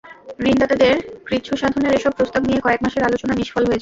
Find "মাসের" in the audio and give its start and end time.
2.83-3.07